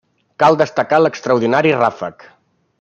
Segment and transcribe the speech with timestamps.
[0.43, 2.29] Cal destacar l'extraordinari ràfec.